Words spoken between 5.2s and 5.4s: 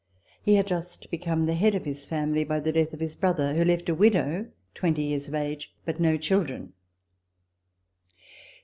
of